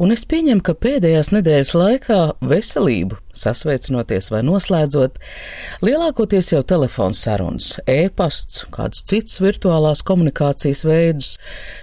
[0.00, 2.18] un es pieņemu, ka pēdējās nedēļas laikā
[2.50, 5.20] veselību, sasveicinoties vai noslēdzot,
[5.84, 11.34] lielākoties jau telefons sarunas, e-pasts, kādus citus virtuālās komunikācijas veidus,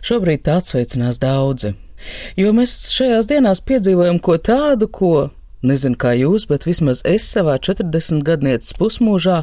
[0.05, 1.75] šobrīd tā atsveicinās daudzi.
[2.37, 5.15] Jo mēs šajās dienās piedzīvojam ko tādu, ko
[5.65, 9.39] Nezinu, kā jūs, bet vismaz es savā 40 gadnieces pusmūžā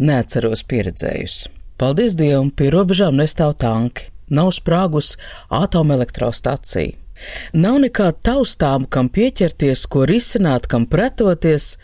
[0.00, 1.50] neatceros pieredzējusi.
[1.76, 5.18] Paldies Dievam, pie robežām nestāv tanki, nav sprāgus
[5.52, 7.03] atomelektrostacija.
[7.52, 11.76] Nav nekā taustāmu, kam pieķerties, ko risināt, kam pretoties,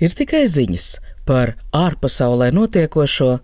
[0.00, 0.94] ir tikai ziņas
[1.28, 3.34] par ārpasaulē notiekošo,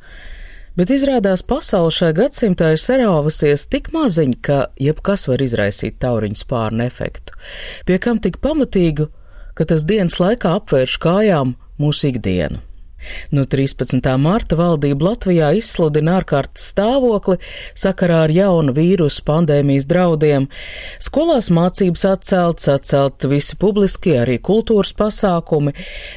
[0.76, 6.86] bet izrādās pasaule šai gadsimtā ir sarāvusies tik maziņa, ka jebkas var izraisīt tauriņu spārnu
[6.86, 7.36] efektu,
[7.86, 9.10] pie kam tik pamatīgu
[9.56, 12.60] ka tas dienas laikā apvērš kājām mūsu ikdienu.
[13.30, 14.02] No 13.
[14.20, 17.38] marta valdība Latvijā izsludina ārkārtas stāvokli
[17.78, 20.50] sakarā ar jaunu vīrusu pandēmijas draudiem.
[21.02, 25.76] Skolās mācības atceltas, atcelt visi publiskie, arī kultūras pasākumi.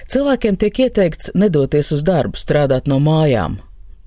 [0.10, 3.60] Cilvēkiem tiek ieteikts nedoties uz darbu, strādāt no mājām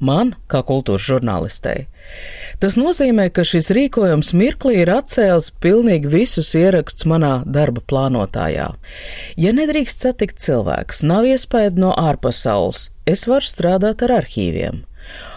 [0.05, 1.87] man, kā kultūras žurnālistei.
[2.63, 8.69] Tas nozīmē, ka šis rīkojums mirklī ir atcēlis pilnīgi visus ierakstus manā darba plānotājā.
[9.41, 14.83] Ja nedrīkst satikt cilvēks, nav iespēja no ārpasaules, es varu strādāt ar arhīviem.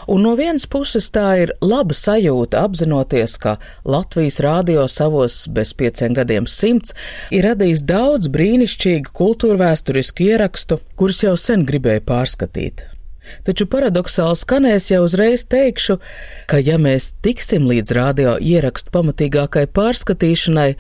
[0.07, 3.55] Un no vienas puses tā ir laba sajūta apzinoties, ka
[3.89, 6.93] Latvijas rādio savos bez pieciem gadiem simts
[7.33, 12.85] ir radījis daudz brīnišķīgu kultūrvēsturisku ierakstu, kurus jau sen gribēju pārskatīt.
[13.45, 15.99] Taču paradoxāli skanēs jau uzreiz teikšu,
[16.49, 20.71] ka ja mēs tiksim līdz radio ierakstu pamatīgākai pārskatīšanai,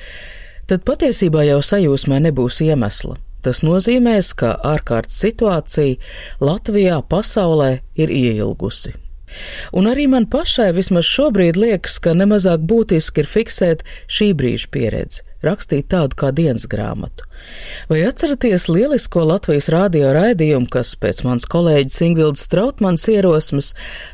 [0.69, 3.17] tad patiesībā jau sajūsmai nebūs iemesla.
[3.45, 5.99] Tas nozīmēs, ka ārkārtas situācija
[6.41, 8.95] Latvijā pasaulē ir ieilgusi.
[9.75, 15.24] Un arī man pašai vismaz šobrīd liekas, ka nemazāk būtiski ir fiksēt šī brīža pieredzi,
[15.47, 17.27] rakstīt tādu kā dienas grāmatu.
[17.89, 23.73] Vai atceraties lielisko Latvijas rādio raidījumu, kas pēc mans kolēģis Ingvilds Strautmans ierosmes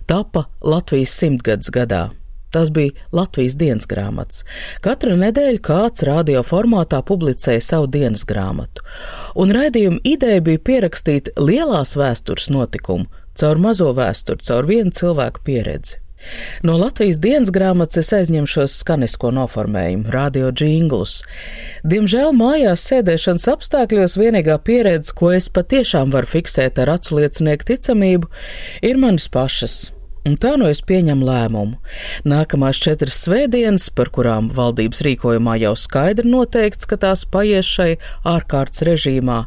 [0.09, 2.09] tapa Latvijas simtgadus gadā?
[2.51, 4.43] Tas bija Latvijas dienas grāmatas.
[4.83, 8.83] Katru nedēļu kāds radio formātā publicēja savu dienas grāmatu,
[9.39, 15.99] un raidījuma ideja bija pierakstīt lielās vēstures notikumu caur mazo vēsturi, caur vienu cilvēku pieredzi.
[16.67, 21.21] No Latvijas dienas grāmatas es aizņemšos skanisko noformējumu, radio džinglus.
[21.87, 28.29] Diemžēl mājās sēdēšanas apstākļos vienīgā pieredze, ko es patiešām varu fiksēt ar acu liecinieku ticamību,
[28.85, 29.81] ir manas pašas
[30.21, 31.79] Un tā nu es pieņemu lēmumu.
[32.29, 37.95] Nākamās četras svētdienas, par kurām valdības rīkojumā jau skaidri noteikts, ka tās paies šai
[38.29, 39.39] ārkārtas režīmā,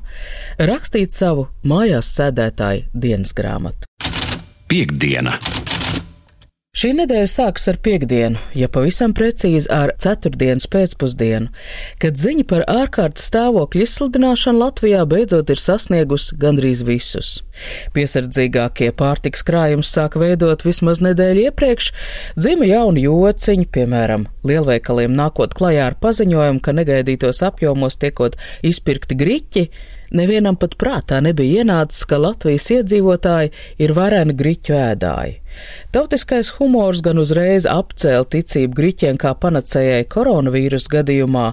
[0.58, 3.86] rakstīt savu mājās sēdētāju dienas grāmatu.
[4.66, 5.38] Piektdiena!
[6.74, 11.52] Šī nedēļa sākas ar piekdienu, ja pavisam precīzi ar ceturtdienas pēcpusdienu,
[12.02, 17.30] kad ziņa par ārkārtas stāvokļa izsludināšanu Latvijā beidzot ir sasniegusi gandrīz visus.
[17.94, 21.92] Piesardzīgākie pārtiks krājums sāka veidot vismaz nedēļu iepriekš,
[22.42, 28.34] dzima jauni jociņi, piemēram, lielveikaliem nākot klajā ar paziņojumu, ka negaidītos apjomos tiekot
[28.66, 29.68] izpirkti griķi,
[30.12, 35.38] Nevienam pat prātā nebija ienācis, ka Latvijas iedzīvotāji ir vareni griķu ēdāji.
[35.94, 41.46] Tautiskais humors gan uzreiz apcēla ticību griķiem kā panacējai koronavīrus gadījumā,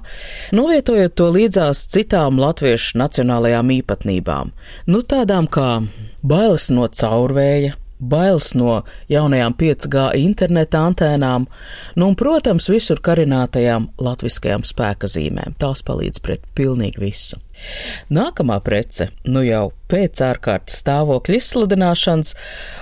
[0.57, 4.56] novietojot to līdzās citām latviešu nacionālajām īpatnībām,
[4.89, 5.69] nu tādām kā
[6.25, 8.81] bailes no caurvēja, bailes no
[9.12, 11.47] jaunajām 5G interneta antēnām,
[11.95, 15.56] nu un, protams, visur karinātajām latviskajām spēka zīmēm.
[15.62, 17.39] Tās palīdz pret pilnīgi visu.
[18.09, 22.33] Nākamā prece, nu jau pēc ārkārtas stāvokļa izsludināšanas,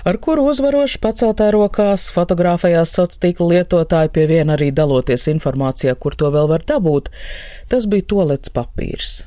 [0.08, 6.16] ar kuru uzvaroši paceltā rokās fotografējās sociālo tīklu lietotāji, pie viena arī daloties informācijā, kur
[6.16, 7.10] to vēl var dabūt,
[7.68, 9.20] tas bija tolets papīrs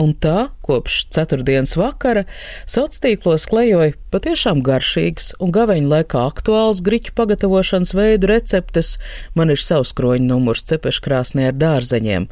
[0.00, 2.24] un tā kopš ceturtdienas vakara
[2.70, 8.96] sociālos klejoja patiešām garšīgs un gaveņa laikā aktuāls griķu pagatavošanas veidu receptes.
[9.38, 12.28] Man ir savs kroņa numurs cepeškrāsnī ar dārzeņiem,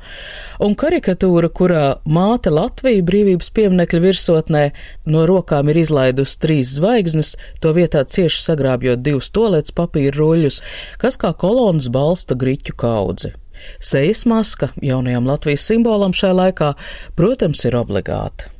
[0.64, 4.64] un karikatūra, kurā māte Latvija brīvības pieminekļa virsotnē
[5.10, 10.62] no rokām ir izlaidusi trīs zvaigznes, to vietā cieši sagrābjot divus tolets papīra ruļļus,
[11.02, 13.34] kas kā kolonas balsta griķu kaudzi.
[13.80, 16.72] Sejas maska jaunajam Latvijas simbolam šai laikā,
[17.18, 18.52] protams, ir obligāta.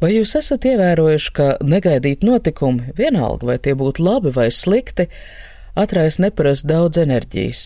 [0.00, 5.08] Vai jūs esat ievērojuši, ka negaidīt notikumi, vienalga vai tie būtu labi vai slikti,
[5.76, 7.64] atraisa neparasti daudz enerģijas?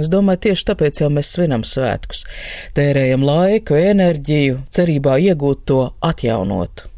[0.00, 2.24] Es domāju, tieši tāpēc jau mēs svinam svētkus,
[2.74, 6.88] tērējam laiku, enerģiju, cerībā iegūt to atjaunot.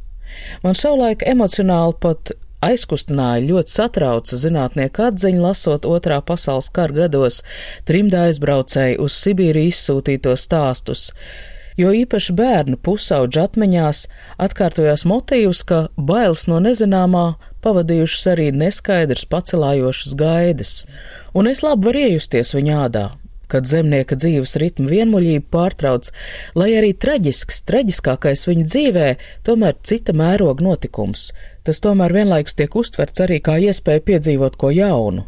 [0.64, 2.32] Man savulaik emocionāli pat
[2.70, 7.42] aizkustināja ļoti satrauca zinātnieku atziņa, lasot otrā pasaules kara gados.
[7.88, 11.10] Trimdā aizbraucēju uz Sibīriju izsūtīto stāstus.
[11.76, 14.06] Jo īpaši bērnu pusauģu atmiņās
[14.40, 17.26] atkārtojās motīvs, ka bailes no nezināmā
[17.66, 20.72] pavadījušas arī neskaidrs pacelājošas gaidas,
[21.36, 23.04] un es labi varu iejusties viņa ādā,
[23.52, 26.10] kad zemnieka dzīves ritmu vienmuļība pārtrauc,
[26.58, 29.06] lai arī traģisks, traģiskākais viņa dzīvē,
[29.46, 31.31] tomēr cita mēroga notikums.
[31.66, 35.26] Tas tomēr vienlaikus tiek uztverts arī kā iespēja piedzīvot ko jaunu.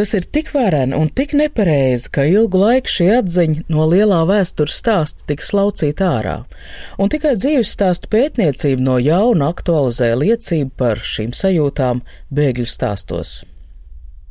[0.00, 4.78] Tas ir tik vēreni un tik nepareizi, ka ilgu laiku šī atziņa no lielā vēstures
[4.78, 6.36] stāsta tika slaucīta ārā,
[6.96, 13.40] un tikai dzīves stāstu pētniecība no jauna aktualizē liecību par šīm sajūtām bēgļu stāstos.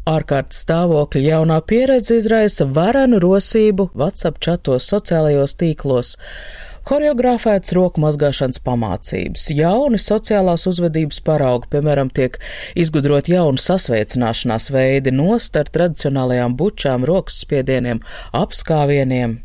[0.07, 6.15] Ārkārtas stāvokļa jaunā pieredze izraisa varenu rosību WhatsApp čatos, sociālajos tīklos,
[6.89, 12.39] Horeogrāfēts roku mazgāšanas pamācības, jauni sociālās uzvedības paraugi, piemēram, tiek
[12.73, 17.99] izgudrot jauni sasveicināšanās veidi nost ar tradicionālajām bučām, rokas spiedieniem,
[18.33, 19.35] apskāvieniem.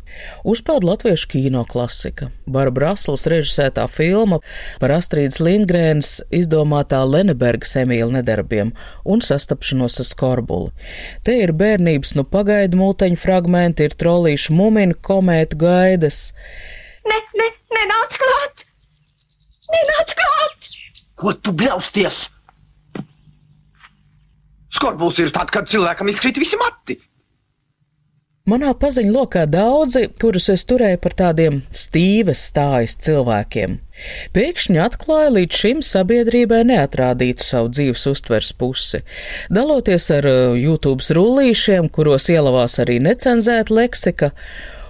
[0.41, 2.31] Uzpeld latviešu kino klasika.
[2.49, 4.39] Barbara Asls režisētā filma
[4.81, 8.71] par Astrīdas Lindgrēnas izdomātā Lenebergas Emīla nedarbiem
[9.05, 10.73] un sastapšanos ar skorbuli.
[11.21, 16.23] Te ir bērnības nu pagaidu mūteņu fragmenti, ir trolīšu muminu komētu gaidas.
[17.09, 18.65] Ne, ne, nenāc klāt!
[19.73, 20.69] Nenāc klāt!
[21.15, 22.25] Ko tu bļausties?
[24.75, 26.97] Skorbuls ir tad, kad cilvēkam izkrīt visi mati.
[28.45, 33.79] Manā paziņu lokā daudzi, kurus es turēju par tādiem stīves stājas cilvēkiem,
[34.37, 39.01] pēkšņi atklāja līdz šim sabiedrībai neatrādītu savu dzīves uztvers pusi,
[39.49, 44.29] daloties ar uh, YouTube rullīšiem, kuros ielavās arī necenzēta leksika,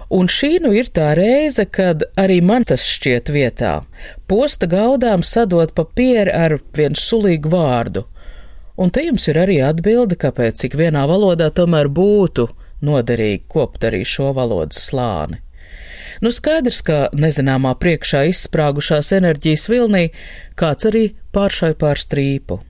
[0.08, 3.80] Un šī nu ir tā reize, kad arī man tas šķiet vietā.
[4.30, 8.04] Posta gaudām sadot papīru ar vienu sulīgu vārdu.
[8.78, 12.46] Un te jums ir arī atbilde, kāpēc cik vienā valodā tomēr būtu
[12.86, 15.40] noderīgi kopt arī šo valodas slāni.
[16.22, 20.06] Nu skaidrs, ka nezināmā priekšā izsprāgušās enerģijas vilnī
[20.60, 21.04] kāds arī
[21.34, 22.60] pāršai pār strīpu.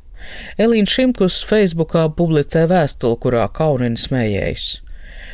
[0.59, 4.86] Elīna Šimkus Facebookā publicē vēstuli, kurā kaunini smējējis.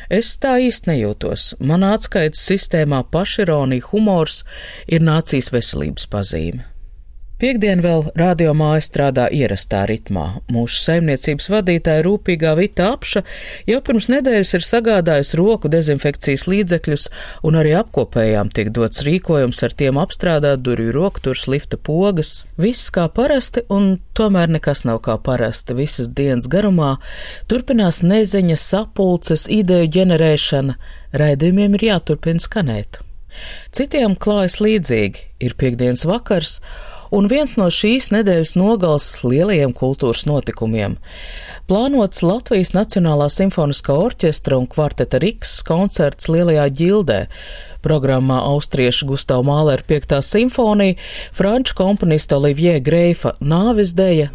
[0.09, 1.53] Es tā īsti nejūtos.
[1.63, 4.43] Manā atskaites sistēmā pašironija, humors
[4.87, 6.72] ir nācijas veselības pazīme.
[7.43, 10.37] Piektdien vēl radiomāja strādā ierastā ritmā.
[10.47, 13.19] Mūsu saimniecības vadītāja rūpīgā Vita Apša
[13.67, 17.09] jau pirms nedēļas ir sagādājusi roku dezinfekcijas līdzekļus,
[17.43, 22.45] un arī apkopējām tiek dots rīkojums ar tiem apstrādāt durvju rokturs, lifta pogas.
[22.55, 25.75] Viss kā parasti, un tomēr nekas nav kā parasti.
[25.75, 26.93] Visas dienas garumā
[27.51, 30.79] turpinās neziņa, sapulces, ideju ģenerēšana,
[31.11, 33.03] raidījumiem ir jāturpina skanēt.
[33.73, 36.59] Citiem klājas līdzīgi, ir piekdienas vakars,
[37.13, 40.97] un viens no šīs nedēļas nogals lielajiem kultūras notikumiem.
[41.69, 47.19] Plānots Latvijas Nacionālā simfoniskā orķestra un kvarteta Riks koncerts Lielajā ģildē.
[47.85, 50.19] Programmā austriešu Gustavu Māleru 5.
[50.25, 50.97] simfonija,
[51.35, 54.31] franču komponista Olivier Greifa nāves deja.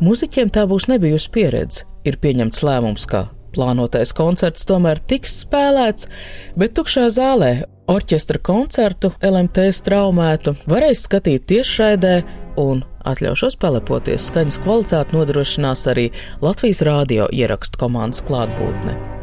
[0.00, 1.88] Muziķiem tā būs nebijusi pieredze.
[2.06, 6.10] Ir pieņemts lēmums, ka plānotais koncerts tomēr tiks spēlēts,
[6.58, 7.54] bet tukšā zālē
[7.90, 12.16] Orķestra koncertu LMT straumētu varēs skatīt tiešraidē
[12.58, 16.08] un atļaušos pelepoties skaņas kvalitāti nodrošinās arī
[16.42, 19.15] Latvijas rādio ierakstu komandas klātbūtne.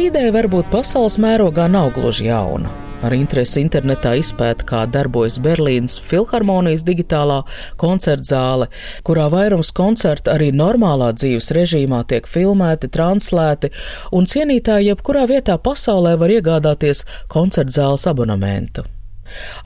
[0.00, 2.70] Ideja varbūt pasaules mērogā nav gluži jauna.
[3.04, 7.38] Ar interesi internetā izpēta, kā darbojas Berlīnas filharmonijas digitālā
[7.80, 8.68] koncerta zāle,
[9.04, 13.72] kurā vairums koncertu arī normālā dzīves režīmā tiek filmēti, translēti,
[14.12, 18.84] un cienītāji jebkurā vietā pasaulē var iegādāties koncerta zāles abonementu.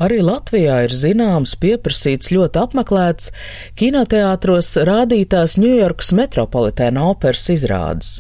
[0.05, 3.33] Arī Latvijā ir zināms, pieprasīts ļoti apmeklēts
[3.81, 8.19] kinoteātros rādītās Ņujorkas metropolitēna operas izrādes.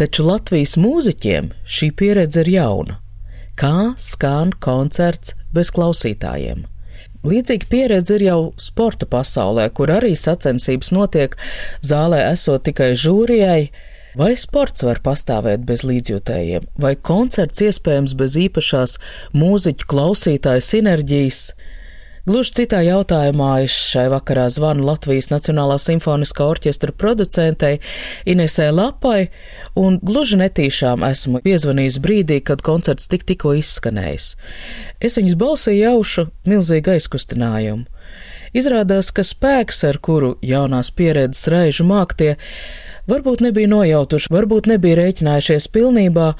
[0.00, 2.96] Taču Latvijas mūziķiem šī pieredze ir jauna.
[3.60, 6.62] Kā skan koncerts bez klausītājiem?
[7.28, 11.36] Līdzīga pieredze ir jau sporta pasaulē, kur arī sacensības notiek
[11.84, 13.68] zālē esot tikai žūrijai.
[14.16, 18.96] Vai sports var pastāvēt bez līdzjūtējiem, vai koncerts iespējams bez īpašās
[19.36, 21.42] mūziķu klausītāju sinerģijas?
[22.28, 27.78] Gluži citā jautājumā es šai vakarā zvanu Latvijas Nacionālā simfoniskā orķestra producentei
[28.28, 29.30] Inesē Lapai,
[29.80, 34.34] un gluži netīšām esmu piezvanījis brīdī, kad koncerts tik tikko izskanējis.
[35.00, 37.88] Es viņas balsī jaušu milzīgu aizkustinājumu.
[38.52, 42.34] Izrādās, ka spēks, ar kuru jaunās pieredzes reižu māktie,
[43.08, 46.32] varbūt nebija nojautuši, varbūt nebija rēķinājušies pilnībā,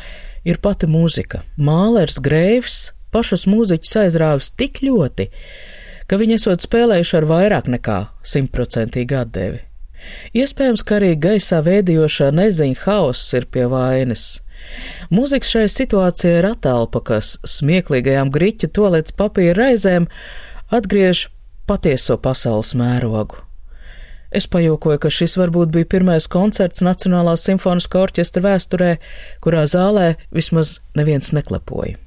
[0.44, 1.44] ir pati mūzika.
[1.56, 5.30] Mālers, Greivs, pašus mūziķus aizrāvis tik ļoti,
[6.11, 9.61] ka viņi esot spēlējuši ar vairāk nekā simtprocentīgu atdevi.
[10.35, 14.40] Iespējams, ka arī gaisā vēdījošā neziņa hauss ir pie vainas.
[15.14, 20.09] Mūzika šai situācijai ir attēlpa, kas smieklīgajām griķu tolets papīra raizēm
[20.75, 21.29] atgriež
[21.71, 23.45] patieso pasaules mērogu.
[24.31, 28.93] Es pajokoju, ka šis varbūt bija pirmais koncerts Nacionālā simfoniskā orķestra vēsturē,
[29.43, 31.99] kurā zālē vismaz neviens neklepoja.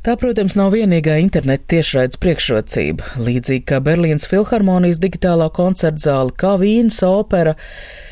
[0.00, 3.18] Tā, protams, nav vienīgā interneta tiešraides priekšrocība.
[3.20, 7.52] Līdzīgi kā Berlīnas filharmonijas digitālā koncerta zāle, kā Vīnas opera,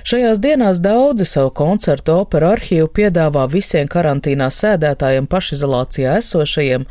[0.04, 6.84] šajās dienās daudzi savu koncertu operu arhīvu piedāvā visiem karantīnā sēdētājiem pašizolācijā esošajiem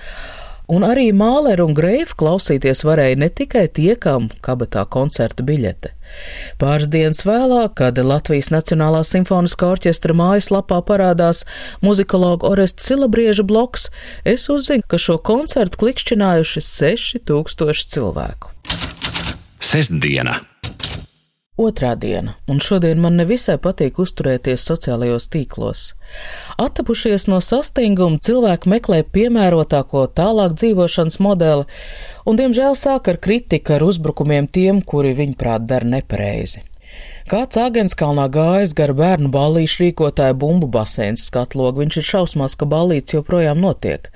[0.67, 5.93] Un arī Māleru un Greifu klausīties varēja ne tikai tie, kam kabatā koncerta biļete.
[6.59, 11.45] Pāris dienas vēlāk, kad Latvijas Nacionālā simfoniskā orķestra mājaslapā parādās
[11.79, 13.87] muzikologa Oresta Silabrieža bloks,
[14.27, 18.51] es uzzinu, ka šo koncertu klikšķinājuši 6000 cilvēku.
[19.63, 20.41] Sestdiena!
[21.57, 25.85] Otrā diena, un šodien man nevisai patīk uzturēties sociālajos tīklos.
[26.61, 31.65] Attapušies no sastinguma, cilvēki meklē piemērotāko tālāk dzīvošanas modeli,
[32.29, 36.61] un, diemžēl, sāk ar kritiku, ar uzbrukumiem tiem, kuri viņuprāt dara nepareizi.
[37.27, 43.17] Kāds Āgenskalnā gājis gar bērnu ballīšu rīkotāju bumbu basēns skatlogu, viņš ir šausmās, ka ballīts
[43.17, 44.07] joprojām notiek.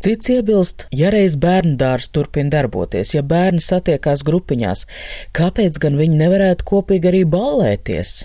[0.00, 4.86] Cits iebilst, ja reiz bērnu dārs turpina darboties, ja bērni satiekās grupiņās,
[5.36, 8.16] kāpēc gan viņi nevarētu kopīgi arī ballēties?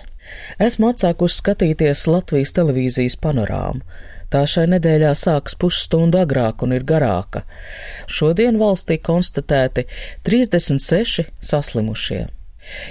[0.62, 3.84] Esmu atsākusi skatīties Latvijas televīzijas panorāmu.
[4.32, 7.44] Tā šai nedēļā sāks pusstundu agrāk un ir garāka.
[8.08, 9.84] Šodien valstī konstatēti
[10.24, 12.30] 36 saslimušie.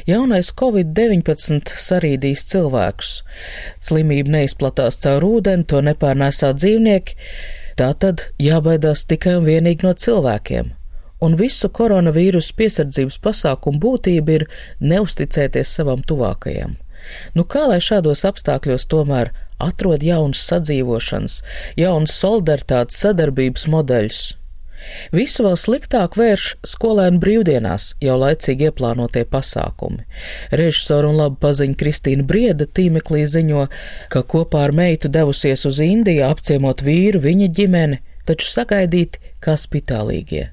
[0.07, 3.13] Jaunais covid-19 sarīdīs cilvēkus.
[3.83, 7.17] Slimība neizplatās caur ūdeni, to nepārnēsā dzīvnieki,
[7.79, 10.73] tā tad jābaidās tikai un vienīgi no cilvēkiem.
[11.21, 14.47] Un visu koronavīrusu piesardzības pasākumu būtība ir
[14.81, 16.79] neusticēties savam tuvākajam.
[17.37, 21.39] Nu, kā lai šādos apstākļos tomēr atrod jaunas sadzīvošanas,
[21.77, 24.21] jaunas solidaritātes sadarbības modeļus?
[25.15, 30.05] Visu vēl sliktāk vērš skolēnu brīvdienās jau laicīgi ieplānotie pasākumi.
[30.51, 33.67] Režisora un laba paziņa Kristīna Brieda tīmeklī ziņo,
[34.13, 40.49] ka kopā ar meitu devusies uz Indiju apciemot vīru viņa ģimeni, taču sagaidīti kā spitālīgie.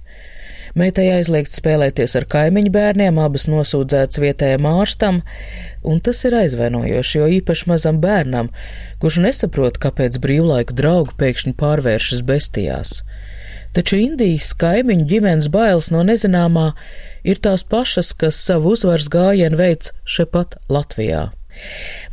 [0.79, 5.23] Meitai aizliegts spēlēties ar kaimiņu bērniem, abas nosūdzētas vietējiem ārstam,
[5.83, 8.53] un tas ir aizvainojoši, jo īpaši mazam bērnam,
[9.03, 13.01] kurš nesaprot, kāpēc brīvlaiku draugu pēkšņi pārvēršas bestijās
[13.77, 16.71] taču Indijas kaimiņu ģimenes bailes no nezināmā
[17.29, 21.29] ir tās pašas, kas savu uzvaras gājienu veids šepat Latvijā.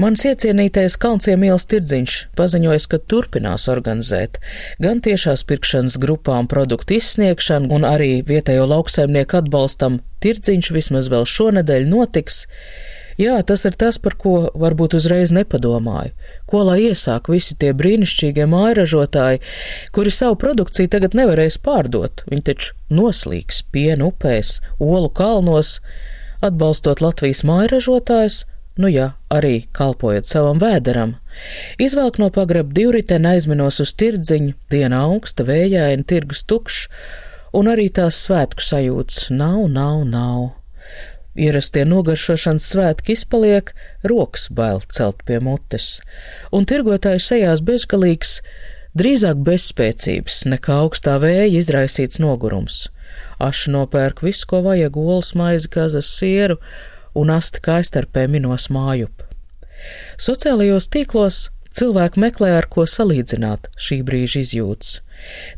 [0.01, 4.39] Mans iecienītais Kalnciem ielas tirdziņš paziņoja, ka turpinās organizēt
[4.81, 11.87] gan tiešās pirkšanas grupām produktu izsniegšanu, un arī vietējo lauksaimnieku atbalstam tirdziņš vismaz vēl šonadēļ
[11.91, 12.45] notiks,
[13.15, 16.11] Jā, tas ir tas, par ko varbūt uzreiz nepadomāju.
[16.51, 19.39] Ko lai iesāk visi tie brīnišķīgie mājražotāji,
[19.95, 22.25] kuri savu produkciju tagad nevarēs pārdot?
[22.27, 25.77] Viņi taču noslīgs pienu upēs, olu kalnos,
[26.43, 28.41] atbalstot Latvijas mājražotājus,
[28.83, 31.15] nu jā, arī kalpojot savam vēderam.
[31.79, 36.89] Izvelk no pagraba divriteni aizminos uz tirdziņu, diena augsta, vējaina, tirgus tukšs,
[37.55, 40.64] un arī tās svētku sajūtas nav, nav, nav.
[41.35, 43.73] Ierastie nogaršošanas svētki izpaliek,
[44.07, 45.99] rokas bail celt pie mutes,
[46.55, 48.37] un tirgotāju sejās bezgalīgs,
[48.95, 52.85] drīzāk bezspēcības nekā augstā vēja izraisīts nogurums.
[53.43, 56.55] Aši nopērk visu, ko vajag, olas maizi, kazas sieru
[57.15, 59.25] un asti kaistarpē minos mājup.
[60.19, 61.43] Sociālajos tīklos
[61.75, 65.01] Cilvēki meklē ar ko salīdzināt šī brīža izjūtas.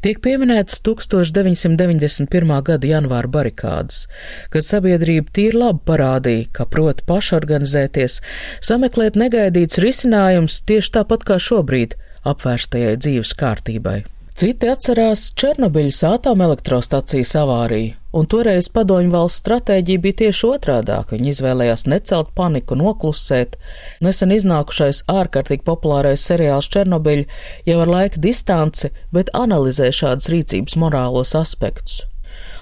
[0.06, 2.54] Tiek pieminētas 1991.
[2.70, 4.06] gada janvāra barikādas,
[4.54, 8.20] kad sabiedrība tīri labi parādīja, ka prot pašorganizēties,
[8.66, 11.98] sameklēt negaidīts risinājums tieši tāpat kā šobrīd
[12.28, 14.04] apvērstajai dzīves kārtībai.
[14.38, 21.16] Citi atcerās Černobiļas atomelektrostacijas avāriju, un toreiz padomju valsts stratēģija bija tieši otrādāka.
[21.16, 23.58] Viņi izvēlējās necelt paniku, noklusēt.
[24.06, 27.26] Nesen iznākušais ārkārtīgi populārais seriāls Černobiļa
[27.72, 32.04] jau ar laika distanci, bet analizē šādas rīcības morālos aspektus.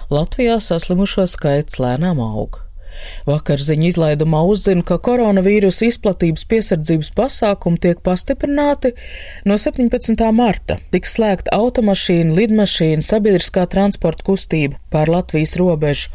[0.08, 2.65] Latvijā saslimušo skaits lēnām auga.
[3.28, 8.92] Vakar ziņu izlaidumā uzzina, ka koronavīrusa izplatības piesardzības pasākumi tiek pastiprināti
[9.48, 10.26] no 17.
[10.36, 10.78] marta.
[10.94, 16.12] Tiks slēgta automašīna, lidmašīna, sabiedriskā transporta kustība pār Latvijas robežu.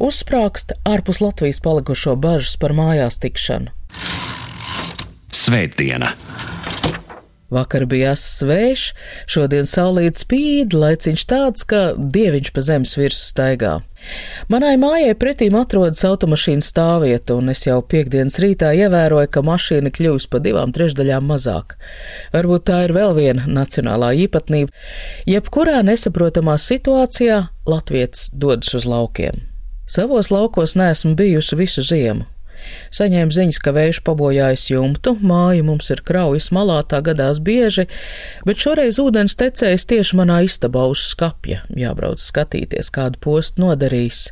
[0.00, 3.74] Uzsprāgst ārpus Latvijas palikušo bažas par mājās tikšanu.
[5.30, 6.14] Svētdiena!
[7.50, 8.92] Vakar bija svešs,
[9.26, 13.72] šodien saulīt spīd, laiciņš tāds, ka dieviņš pa zemes virsmu staigā.
[14.48, 20.28] Manai mājai pretīm atrodas automašīnas stāvvieta, un es jau piekdienas rītā ievēroju, ka mašīna kļūs
[20.30, 21.76] pa divām trešdaļām mazāk.
[22.32, 24.72] Varbūt tā ir vēl viena nacionālā īpatnība.
[25.28, 29.42] Jebkurā nesaprotamā situācijā Latvijas dodas uz laukiem.
[29.90, 32.30] Savos laukos neesmu bijusi visu ziemu.
[32.96, 37.86] Saņēmu ziņas, ka vējš pabojājis jumtu, māja mums ir kraujas malā, tā gadās bieži,
[38.48, 44.26] bet šoreiz ūdens tecējis tieši manā istabā uz skapja, jābrauc skatīties, kādu postu nodarījis.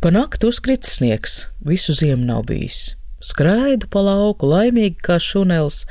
[0.00, 2.94] Pa naktu uzkrits sniegs, visu ziemu nav bijis.
[3.20, 5.82] Skraidu pa lauku, laimīgi kā šunels,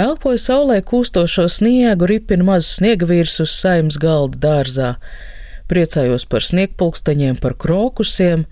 [0.00, 4.94] elpoju saulē kūstošo sniegu, ripinu mazu sniegavīrs uz saimnes galda dārzā,
[5.68, 8.46] priecājos par sniegpulksteņiem, par krokusiem,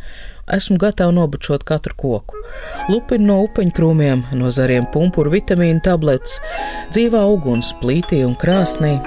[0.56, 2.40] esmu gatava nobučot katru koku.
[2.88, 6.40] Lupinu no upeņkrūmiem, no zariem pumpuru vitamīnu tabletes,
[6.94, 8.98] dzīvā uguns plītī un krāsnī.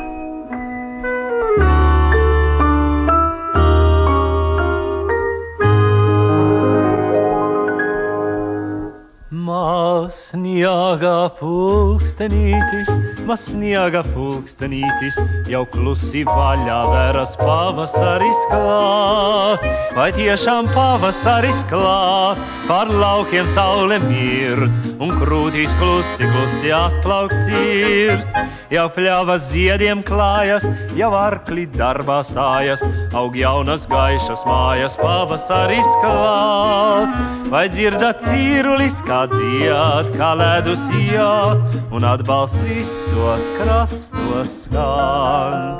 [10.13, 12.89] Sniega pulkstenītis,
[13.27, 15.17] maz sniega pulkstenītis,
[15.51, 19.63] jau klusi vaļā veras pavasaris klāt.
[19.93, 28.41] Vai tiešām pavasaris klāt, par laukiem saule mirdz, un krūtīs klusi, klusi atplauks sirds.
[28.73, 30.65] Jau pļavas ziediem klājas,
[30.97, 32.81] jau arkli darbā stājas,
[33.13, 37.13] aug jaunas gaišas mājas, pavasaris klāt.
[37.53, 45.77] Vai dzirdat cīrulis kā dzied, kā ledus jāt, un atbalsts visos krastos skan.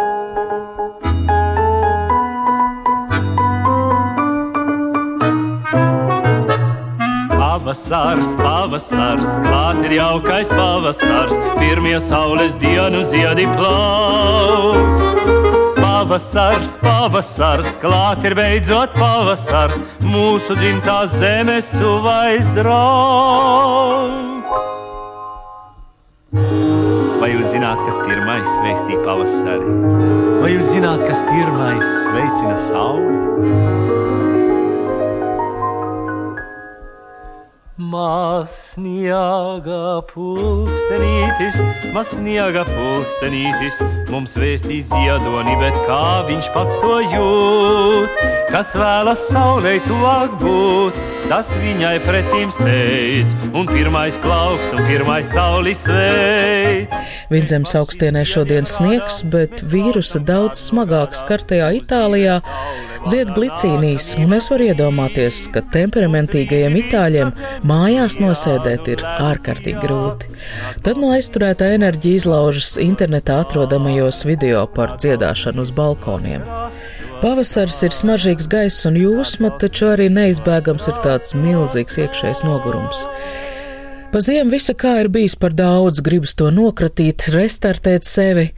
[7.29, 15.03] Pavasars, pavasars, klāt ir jaukais pavasars, pirmie saules dienu ziedi plauks.
[15.79, 24.33] Pavasars, pavasars, klāt ir beidzot pavasars, mūsu dzimtās zemes tuvais draugs.
[27.23, 29.69] Vai jūs zināt, kas pirmais veistīja pavasari?
[30.41, 33.53] Vai jūs zināt, kas pirmais veicina sauli?
[37.73, 39.65] Masniega
[40.11, 41.55] pulkstenītis,
[41.89, 43.79] masniega pulkstenītis,
[44.13, 48.21] mums vēstīs ziedoni, bet kā viņš pats to jūt,
[48.53, 50.93] kas vēlas saulē tuvāk būt,
[51.31, 56.93] tas viņai pretīm steidz, un pirmais plaukst, un pirmais saulis veids.
[57.33, 62.37] Vidzemes augstienē šodien sniegs, bet vīrusa daudz smagāk skartajā Itālijā
[63.07, 67.31] zied glicīnijas, un es varu iedomāties, ka temperamentīgajiem itāļiem
[67.67, 70.31] mājās nosēdēt ir ārkārtīgi grūti.
[70.85, 76.45] Tad no aizturētā enerģija izlaužas internetā atrodamajos video par dziedāšanu uz balkoniem.
[77.23, 83.05] Pavasaris ir smaržīgs gaiss un jūsma, taču arī neizbēgams ir tāds milzīgs iekšējs nogurums.
[84.13, 88.51] Pa ziemu visa kā ir bijis par daudz, gribas to nokratīt, restartēt sevi,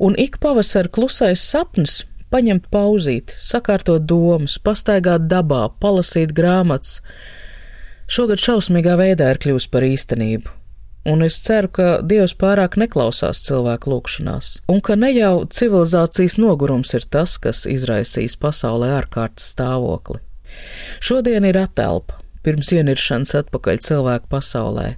[0.00, 2.02] un ik pavasara klusais sapnis
[2.34, 6.98] paņemt pauzīt, sakārtot domas, pastaigāt dabā, palasīt grāmatas.
[8.10, 10.50] Šogad šausmīgā veidā ir kļuvusi par īstenību,
[11.08, 16.92] un es ceru, ka Dievs pārāk neklausās cilvēku lūgšanās, un ka ne jau civilizācijas nogurums
[16.98, 20.20] ir tas, kas izraisīs pasaulē ārkārtas stāvokli.
[21.02, 24.90] Šodien ir atelpa, pirms ieniršanas atpakaļ cilvēku pasaulē.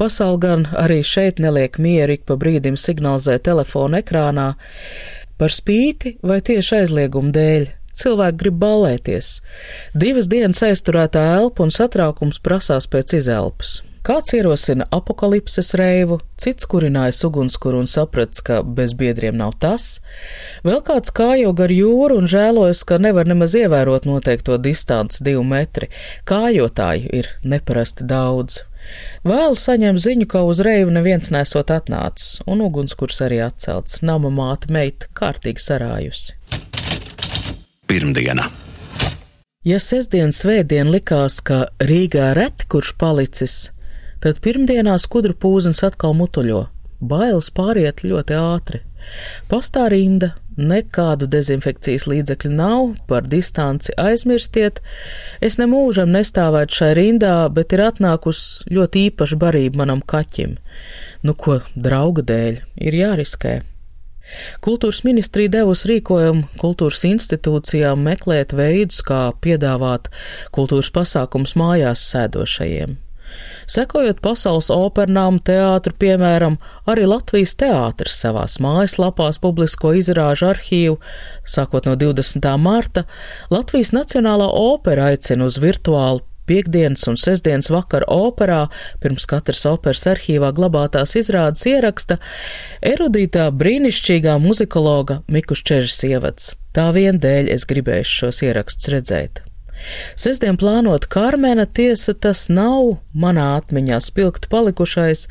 [0.00, 4.48] Pasauli gan arī šeit neliek mieru ik pa brīdim signalizē telefona ekrānā.
[5.38, 9.34] Par spīti vai tieši aizlieguma dēļ cilvēki grib ballēties.
[9.98, 13.78] Divas dienas aizturētā elpa un satraukums prasās pēc izelpas.
[14.08, 19.98] Kāds ierosina apakalipses reivu, cits kurināja ugunskura un saprats, ka bez biedriem nav tas,
[20.64, 25.90] vēl kāds kājo gar jūru un žēlojas, ka nevar nemaz ievērot noteikto distanci divu metri.
[26.30, 28.62] Kājotāju ir neparasti daudz.
[29.26, 34.00] Vēlu saņem ziņu, ka uz reivu neviens nesot atnācis, un ugunskurs arī atcelts.
[34.02, 36.36] Nama māte meita kārtīgi sarājusi.
[37.88, 38.48] Pirmdiena.
[39.66, 43.56] Ja sestdien svētdien likās, ka Rīgā reti kurš palicis,
[44.22, 46.66] tad pirmdienā skudru pūzens atkal mutuļo.
[46.98, 48.80] Bailes pāriet ļoti ātri.
[49.50, 54.82] Pastā rinda, nekādu dezinfekcijas līdzekļu nav, par distanci aizmirstiet.
[55.44, 60.58] Es nemūžam nestāvētu šai rindā, bet ir atnākusi ļoti īpaša barība manam kaķim.
[61.22, 63.58] Nu ko, drauga dēļ, ir jāriskē.
[64.64, 70.10] Kultūras ministrija devusi rīkojumu kultūras institūcijām meklēt veidus, kā piedāvāt
[70.52, 72.98] kultūras pasākums mājās sēdošajiem.
[73.68, 76.56] Sekojot pasaules opernām, teātru, piemēram,
[76.88, 80.96] arī Latvijas teātris savās mājaslapās publisko izrāžu arhīvu,
[81.44, 82.48] sākot no 20.
[82.62, 83.04] marta,
[83.52, 88.62] Latvijas Nacionālā opera aicina uz virtuālu piekdienas un sestdienas vakara operā,
[89.02, 92.18] pirms katras operas arhīvā glabātās izrādes ieraksta
[92.94, 96.54] erudītā brīnišķīgā muzikologa Mikus Čežas ievads.
[96.72, 99.42] Tā vien dēļ es gribēšu šos ierakstus redzēt.
[100.18, 105.26] Sestdien plānot Karmena tiesa tas nav manā atmiņā spilgti palikušais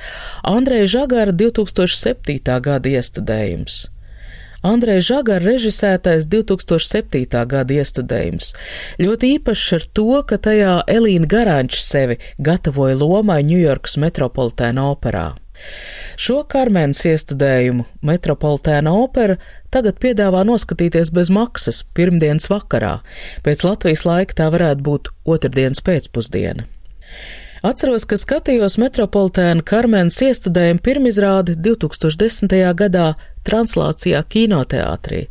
[0.48, 2.40] Andreja Žagara 2007.
[2.62, 3.86] gada iestudējums.
[4.66, 7.28] Andreja Žagara režisētais 2007.
[7.46, 8.54] gada iestudējums
[9.00, 15.28] ļoti īpašs ar to, ka tajā Elīna Garančs sevi gatavoja lomai Ņujorkas metropolitēna operā.
[16.18, 19.36] Šo Karmēnas iestudējumu Metropolitēna opera
[19.70, 22.96] tagad piedāvā noskatīties bez maksas pirmdienas vakarā,
[23.46, 26.66] pēc Latvijas laika tā varētu būt otrdienas pēcpusdiena.
[27.68, 32.50] Atceros, ka skatījos Metropolitēna Karmēnas iestudējumu pirmizrādi 2010.
[32.82, 33.12] gadā
[33.46, 35.28] translācijā kinoteātrī.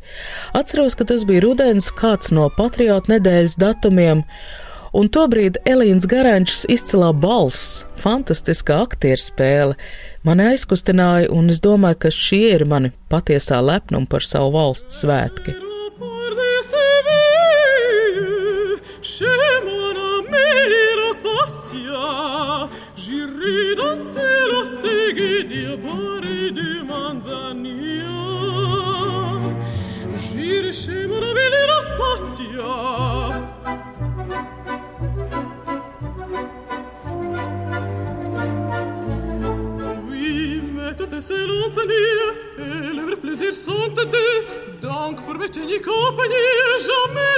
[0.54, 4.22] Atceros, ka tas bija rudens, kāds no patriotu nedēļas datumiem,
[4.96, 9.76] un tobrīd Elīns Garančs izcilā balss, fantastiskā aktieru spēle,
[10.26, 15.56] mani aizkustināja, un es domāju, ka šie ir mani patiesā lepnuma par savu valsts svētki.
[30.36, 31.46] J'irai chez mon ami
[41.16, 44.36] de silence lié, et le plaisir sont deux.
[44.82, 45.48] Donc, pour mes
[45.80, 46.34] compagnie,
[46.88, 47.36] jamais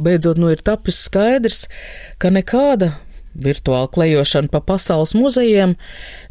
[0.00, 1.66] Beidzot, nu ir tapis skaidrs,
[2.18, 2.94] ka nekāda
[3.36, 5.76] virtuāla klejošana pa pasaules muzejiem,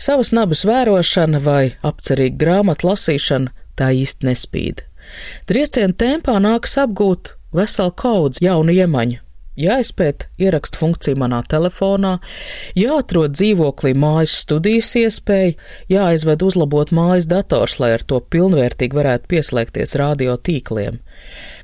[0.02, 4.84] savas nabas vērošana vai apcerīga grāmatu lasīšana tā īsti nespīd.
[5.50, 9.22] Trieciena tempā nāks apgūt veselu kaudzi jaunu iemaņu.
[9.60, 12.14] Jāizpēt ierakstu funkciju manā telefonā,
[12.80, 15.58] jāatrod dzīvoklī mājas studijas iespēja,
[15.92, 21.02] jāizved uzlabot mājas dators, lai ar to pilnvērtīgi varētu pieslēgties radio tīkliem.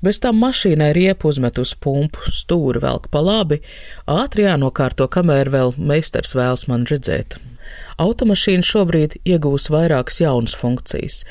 [0.03, 3.61] Bez tam mašīnai riepu uzmet uz pumpu, stūri velk pa labi,
[4.11, 7.37] ātri jānokārto, kamēr vēl meistars vēlas man redzēt.
[7.95, 11.21] Automašīna šobrīd iegūs vairākas jaunas funkcijas.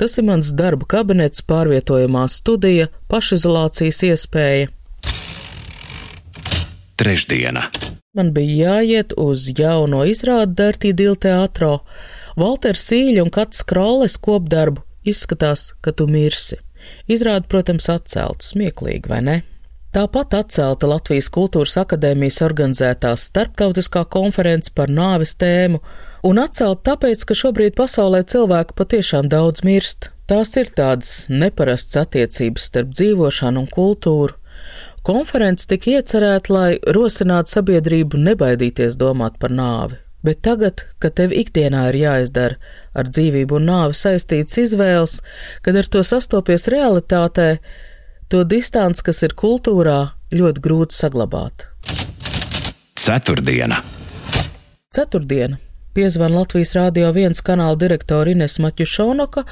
[0.00, 4.72] Tas ir mans darba kabinets, pārvietojamā studija, pašizolācijas iespēja.
[6.96, 7.68] Trešdiena.
[8.14, 11.80] Man bija jāiet uz jauno izrādi Dirty Dil teātro.
[12.38, 16.60] Valters Sīļa un Kats Kroles kopdarbu izskatās, ka tu mirsi.
[17.10, 19.36] Izrāda, protams, atcelta, smieklīgi, vai ne?
[19.94, 25.78] Tāpat atcelta Latvijas Kultūras akadēmijas organizētā starptautiskā konference par nāves tēmu,
[26.26, 30.10] un atcelta tāpēc, ka šobrīd pasaulē cilvēku patiešām daudz mirst.
[30.26, 34.34] Tās ir tādas neparastas attiecības starp dzīvošanu un kultūru.
[35.04, 39.98] Konference tika iecerēta, lai rosinātu sabiedrību nebaidīties domāt par nāvi.
[40.24, 42.56] Bet tagad, kad tev ikdienā ir jāizdara
[42.96, 45.18] ar dzīvību un nāvi saistīts izvēles,
[45.60, 47.58] kad ar to sastopies realitātē,
[48.32, 49.98] to distanci, kas ir kultūrā,
[50.32, 51.68] ļoti grūti saglabāt.
[52.96, 53.82] Ceturtdiena.
[54.88, 55.60] Ceturtdiena
[55.94, 59.44] piezvan Latvijas Rādio 1 kanāla direktora Ines Maķušonoka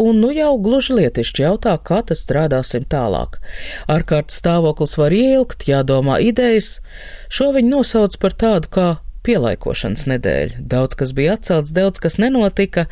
[0.00, 3.38] un nu jau gluži lietišķi jautā, kā tas strādāsim tālāk.
[3.90, 6.78] Ārkārtas stāvoklis var ielgt, jādomā idejas,
[7.28, 8.88] šo viņi nosauc par tādu kā
[9.26, 10.64] pielaikošanas nedēļu.
[10.72, 12.86] Daudz kas bija atcelts, daudz kas nenotika.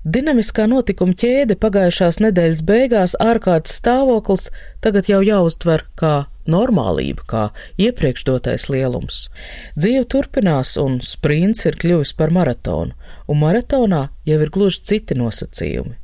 [0.00, 4.46] Dinamiskā notikuma ķēde pagājušās nedēļas beigās ārkārtas stāvoklis
[4.80, 6.12] tagad jau jāuztver kā
[6.48, 7.42] normālība, kā
[7.76, 9.26] iepriekšdotais lielums.
[9.76, 12.96] Dzīve turpinās, un sprints ir kļuvis par maratonu,
[13.28, 15.98] un maratonā jau ir gluži citi nosacījumi.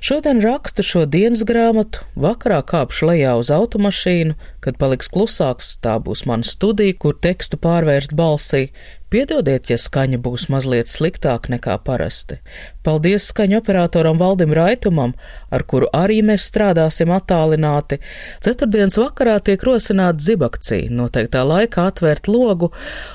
[0.00, 6.24] Šodien rakstu šo dienas grāmatu, vakarā kāpšu lejā uz automašīnu, kad paliks klusāks, tā būs
[6.28, 8.68] mana studija, kur tekstu pārvērst balsī,
[9.08, 12.36] Piedodiet, ja skaņa būs mazliet sliktāka nekā parasti.
[12.84, 15.14] Paldies skaņu operatoram Valdim Raitumam,
[15.48, 18.02] ar kuru arī mēs strādāsim attālināti.
[18.44, 22.68] Ceturtdienas vakarā tiek rosināta zibakcija, noteiktā laikā atvērt logu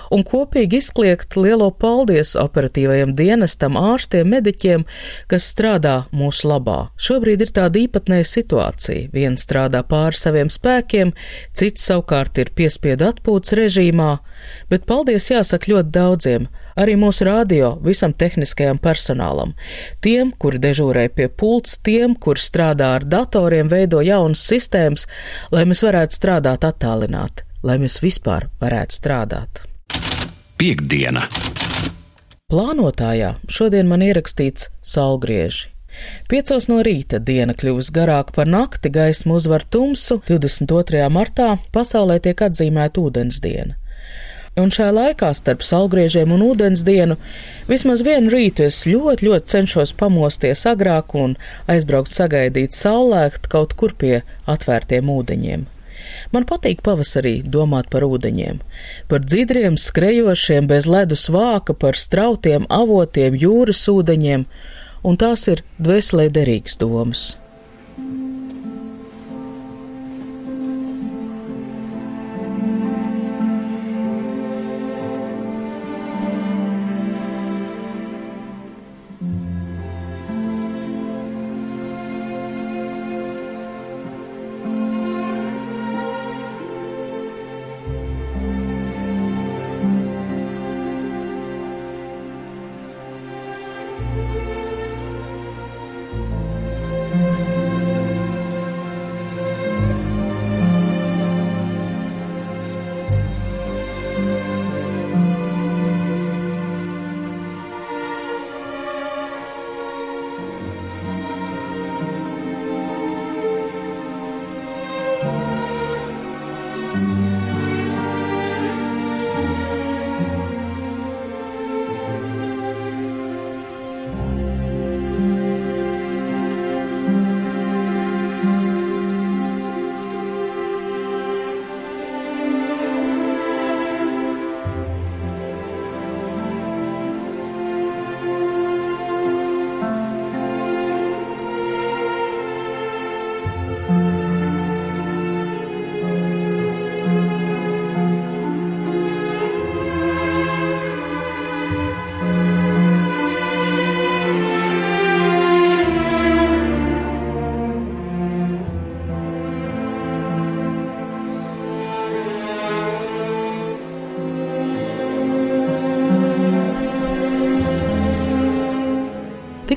[0.10, 4.88] un kopīgi izkliegt lielo paldies operatīvajam dienestam, ārstiem, mediķiem,
[5.30, 6.63] kas strādā mūsu labā.
[6.98, 9.10] Šobrīd ir tāda īpatnēja situācija.
[9.14, 11.14] Viens strādā pāri saviem spēkiem,
[11.54, 14.12] cits savukārt ir piespiedu atpūtas režīmā,
[14.72, 16.48] bet paldies jāsaka ļoti daudziem,
[16.80, 19.54] arī mūsu radio, visam tehniskajam personālam,
[20.04, 25.08] tiem, kuri dežūrē pie pults, tiem, kuri strādā ar datoriem, veido jaunas sistēmas,
[25.52, 29.66] lai mēs varētu strādāt attālināti, lai mēs vispār varētu strādāt.
[30.58, 31.26] Piektdiena.
[32.54, 35.73] Plānotājā šodien man ierakstīts saulgrieži.
[36.32, 41.06] Piecos no rīta diena kļūs garāka par nakti, gaisma uzvar tumsu, 22.
[41.14, 43.78] martā pasaulē tiek atzīmēta ūdens diena
[44.62, 47.18] un šajā laikā starp saulgriežiem un ūdens dienu
[47.70, 51.38] vismaz vienu rītu es ļoti, ļoti cenšos pamosties agrāk un
[51.72, 55.66] aizbraukt sagaidīt saulēkt kaut kur pie atvērtiem ūdeņiem.
[56.36, 58.60] Man patīk pavasarī domāt par ūdeņiem,
[59.10, 64.46] par dzidriem, skrejošiem bez ledus vāka, par strautiem, avotiem, jūras ūdeņiem,
[65.04, 67.34] un tās ir dvēselē derīgas domas.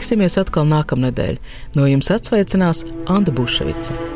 [0.07, 1.41] Tiksimies atkal nākamnedēļ.
[1.75, 4.16] No jums atsveicinās Anna Buševica.